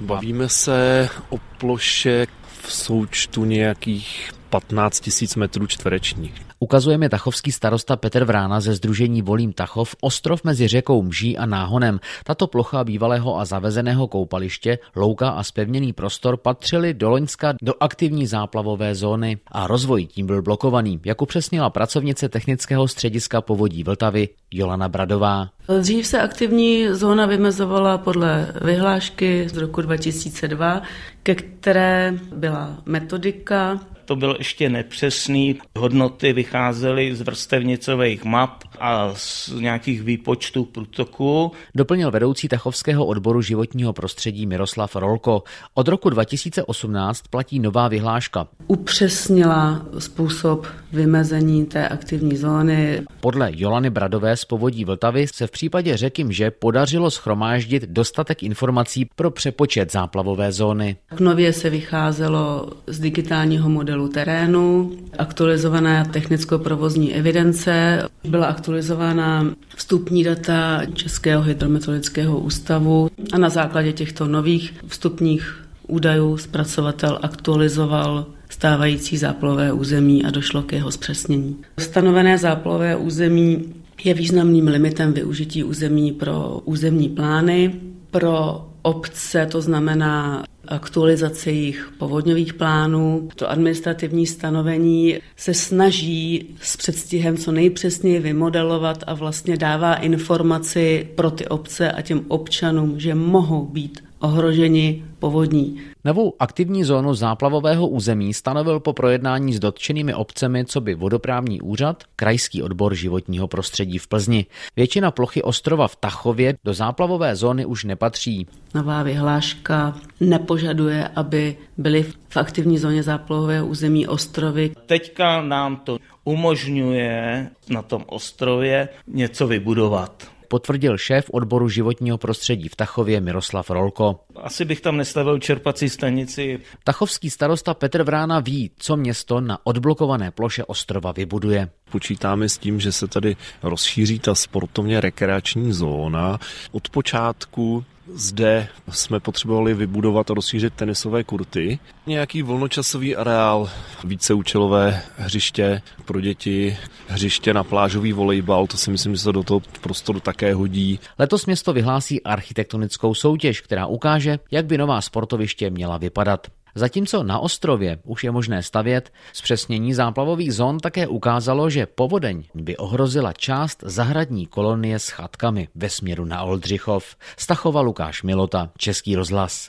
Bavíme 0.00 0.48
se 0.48 1.08
o 1.28 1.38
ploše 1.58 2.26
v 2.62 2.72
součtu 2.72 3.44
nějakých 3.44 4.30
15 4.50 5.00
tisíc 5.00 5.36
metrů 5.36 5.66
čtverečních. 5.66 6.46
Ukazuje 6.58 6.98
mi 6.98 7.08
tachovský 7.08 7.52
starosta 7.52 7.96
Petr 7.96 8.24
Vrána 8.24 8.60
ze 8.60 8.74
Združení 8.74 9.22
Volím 9.22 9.52
Tachov 9.52 9.96
ostrov 10.00 10.44
mezi 10.44 10.68
řekou 10.68 11.02
Mží 11.02 11.38
a 11.38 11.46
Náhonem. 11.46 12.00
Tato 12.24 12.46
plocha 12.46 12.84
bývalého 12.84 13.38
a 13.38 13.44
zavezeného 13.44 14.08
koupaliště, 14.08 14.78
louka 14.96 15.28
a 15.28 15.42
spevněný 15.42 15.92
prostor 15.92 16.36
patřily 16.36 16.94
do 16.94 17.10
Loňska 17.10 17.54
do 17.62 17.74
aktivní 17.80 18.26
záplavové 18.26 18.94
zóny 18.94 19.38
a 19.46 19.66
rozvoj 19.66 20.06
tím 20.06 20.26
byl 20.26 20.42
blokovaný, 20.42 21.00
jak 21.04 21.22
upřesnila 21.22 21.70
pracovnice 21.70 22.28
technického 22.28 22.88
střediska 22.88 23.40
povodí 23.40 23.82
Vltavy 23.82 24.28
Jolana 24.50 24.88
Bradová. 24.88 25.48
Dřív 25.80 26.06
se 26.06 26.20
aktivní 26.20 26.86
zóna 26.90 27.26
vymezovala 27.26 27.98
podle 27.98 28.52
vyhlášky 28.64 29.48
z 29.48 29.56
roku 29.56 29.82
2002, 29.82 30.82
ke 31.22 31.34
které 31.34 32.14
byla 32.36 32.78
metodika 32.86 33.80
to 34.06 34.16
byl 34.16 34.36
ještě 34.38 34.68
nepřesný. 34.68 35.58
Hodnoty 35.78 36.32
vycházely 36.32 37.14
z 37.14 37.20
vrstevnicových 37.20 38.24
map 38.24 38.64
a 38.80 39.14
z 39.14 39.52
nějakých 39.60 40.02
výpočtů 40.02 40.64
průtoku. 40.64 41.52
Doplnil 41.74 42.10
vedoucí 42.10 42.48
Tachovského 42.48 43.06
odboru 43.06 43.42
životního 43.42 43.92
prostředí 43.92 44.46
Miroslav 44.46 44.96
Rolko. 44.96 45.42
Od 45.74 45.88
roku 45.88 46.10
2018 46.10 47.22
platí 47.30 47.58
nová 47.58 47.88
vyhláška. 47.88 48.46
Upřesnila 48.66 49.86
způsob 49.98 50.66
vymezení 50.92 51.66
té 51.66 51.88
aktivní 51.88 52.36
zóny. 52.36 53.02
Podle 53.20 53.50
Jolany 53.54 53.90
Bradové 53.90 54.36
z 54.36 54.44
povodí 54.44 54.84
Vltavy 54.84 55.26
se 55.26 55.46
v 55.46 55.50
případě 55.50 55.96
řeky 55.96 56.24
Mže 56.24 56.50
podařilo 56.50 57.10
schromáždit 57.10 57.82
dostatek 57.82 58.42
informací 58.42 59.08
pro 59.16 59.30
přepočet 59.30 59.92
záplavové 59.92 60.52
zóny. 60.52 60.96
Nově 61.20 61.52
se 61.52 61.70
vycházelo 61.70 62.72
z 62.86 62.98
digitálního 62.98 63.68
modelu 63.68 63.95
terénu, 64.08 64.92
aktualizovaná 65.18 66.04
technicko-provozní 66.04 67.14
evidence, 67.14 68.02
byla 68.28 68.46
aktualizována 68.46 69.54
vstupní 69.76 70.24
data 70.24 70.82
Českého 70.94 71.42
hydrometeorologického 71.42 72.38
ústavu 72.38 73.10
a 73.32 73.38
na 73.38 73.48
základě 73.48 73.92
těchto 73.92 74.26
nových 74.26 74.74
vstupních 74.86 75.62
údajů 75.86 76.36
zpracovatel 76.36 77.18
aktualizoval 77.22 78.26
stávající 78.50 79.16
záplové 79.16 79.72
území 79.72 80.24
a 80.24 80.30
došlo 80.30 80.62
k 80.62 80.72
jeho 80.72 80.90
zpřesnění. 80.90 81.56
Stanovené 81.78 82.38
záplové 82.38 82.96
území 82.96 83.74
je 84.04 84.14
významným 84.14 84.68
limitem 84.68 85.12
využití 85.12 85.64
území 85.64 86.12
pro 86.12 86.60
územní 86.64 87.08
plány. 87.08 87.74
Pro 88.10 88.66
obce 88.82 89.46
to 89.46 89.60
znamená 89.60 90.44
aktualizaci 90.68 91.50
jejich 91.50 91.92
povodňových 91.98 92.54
plánů. 92.54 93.28
To 93.36 93.50
administrativní 93.50 94.26
stanovení 94.26 95.18
se 95.36 95.54
snaží 95.54 96.56
s 96.62 96.76
předstihem 96.76 97.36
co 97.36 97.52
nejpřesněji 97.52 98.20
vymodelovat 98.20 99.04
a 99.06 99.14
vlastně 99.14 99.56
dává 99.56 99.94
informaci 99.94 101.08
pro 101.14 101.30
ty 101.30 101.46
obce 101.46 101.92
a 101.92 102.02
těm 102.02 102.24
občanům, 102.28 103.00
že 103.00 103.14
mohou 103.14 103.66
být 103.66 104.04
ohroženi 104.26 105.04
povodní. 105.18 105.80
Novou 106.04 106.34
aktivní 106.38 106.84
zónu 106.84 107.14
záplavového 107.14 107.88
území 107.88 108.34
stanovil 108.34 108.80
po 108.80 108.92
projednání 108.92 109.54
s 109.54 109.58
dotčenými 109.58 110.14
obcemi, 110.14 110.64
co 110.64 110.80
by 110.80 110.94
vodoprávní 110.94 111.60
úřad, 111.60 112.04
krajský 112.16 112.62
odbor 112.62 112.94
životního 112.94 113.48
prostředí 113.48 113.98
v 113.98 114.06
Plzni. 114.08 114.46
Většina 114.76 115.10
plochy 115.10 115.42
ostrova 115.42 115.88
v 115.88 115.96
Tachově 115.96 116.54
do 116.64 116.74
záplavové 116.74 117.36
zóny 117.36 117.66
už 117.66 117.84
nepatří. 117.84 118.46
Nová 118.74 119.02
vyhláška 119.02 119.96
nepožaduje, 120.20 121.08
aby 121.08 121.56
byly 121.76 122.02
v 122.28 122.36
aktivní 122.36 122.78
zóně 122.78 123.02
záplavového 123.02 123.66
území 123.66 124.06
ostrovy. 124.06 124.70
Teďka 124.86 125.42
nám 125.42 125.76
to 125.76 125.98
umožňuje 126.24 127.48
na 127.70 127.82
tom 127.82 128.04
ostrově 128.06 128.88
něco 129.06 129.46
vybudovat 129.46 130.35
potvrdil 130.48 130.98
šéf 130.98 131.30
odboru 131.32 131.68
životního 131.68 132.18
prostředí 132.18 132.68
v 132.68 132.76
Tachově 132.76 133.20
Miroslav 133.20 133.70
Rolko. 133.70 134.20
Asi 134.36 134.64
bych 134.64 134.80
tam 134.80 134.96
nestavil 134.96 135.38
čerpací 135.38 135.88
stanici. 135.88 136.60
Tachovský 136.84 137.30
starosta 137.30 137.74
Petr 137.74 138.02
Vrána 138.02 138.40
ví, 138.40 138.70
co 138.78 138.96
město 138.96 139.40
na 139.40 139.58
odblokované 139.64 140.30
ploše 140.30 140.64
ostrova 140.64 141.12
vybuduje. 141.12 141.68
Počítáme 141.90 142.48
s 142.48 142.58
tím, 142.58 142.80
že 142.80 142.92
se 142.92 143.06
tady 143.08 143.36
rozšíří 143.62 144.18
ta 144.18 144.34
sportovně 144.34 145.00
rekreační 145.00 145.72
zóna. 145.72 146.38
Od 146.72 146.88
počátku 146.88 147.84
zde 148.14 148.68
jsme 148.90 149.20
potřebovali 149.20 149.74
vybudovat 149.74 150.30
a 150.30 150.34
rozšířit 150.34 150.74
tenisové 150.74 151.24
kurty. 151.24 151.78
Nějaký 152.06 152.42
volnočasový 152.42 153.16
areál, 153.16 153.70
víceúčelové 154.04 155.02
hřiště 155.16 155.82
pro 156.04 156.20
děti, 156.20 156.76
hřiště 157.08 157.54
na 157.54 157.64
plážový 157.64 158.12
volejbal, 158.12 158.66
to 158.66 158.76
si 158.76 158.90
myslím, 158.90 159.14
že 159.14 159.20
se 159.20 159.32
do 159.32 159.42
toho 159.42 159.62
prostoru 159.80 160.20
také 160.20 160.54
hodí. 160.54 161.00
Letos 161.18 161.46
město 161.46 161.72
vyhlásí 161.72 162.22
architektonickou 162.22 163.14
soutěž, 163.14 163.60
která 163.60 163.86
ukáže, 163.86 164.38
jak 164.50 164.66
by 164.66 164.78
nová 164.78 165.00
sportoviště 165.00 165.70
měla 165.70 165.98
vypadat. 165.98 166.46
Zatímco 166.76 167.22
na 167.22 167.38
ostrově 167.38 167.98
už 168.04 168.24
je 168.24 168.30
možné 168.30 168.62
stavět, 168.62 169.12
zpřesnění 169.32 169.94
záplavových 169.94 170.54
zón 170.54 170.78
také 170.78 171.06
ukázalo, 171.06 171.70
že 171.70 171.86
povodeň 171.86 172.44
by 172.54 172.76
ohrozila 172.76 173.32
část 173.32 173.84
zahradní 173.86 174.46
kolonie 174.46 174.98
s 174.98 175.08
chatkami 175.08 175.68
ve 175.74 175.88
směru 175.90 176.24
na 176.24 176.42
Oldřichov. 176.42 177.16
Stachova 177.36 177.80
Lukáš 177.80 178.22
Milota, 178.22 178.70
Český 178.78 179.16
rozhlas. 179.16 179.64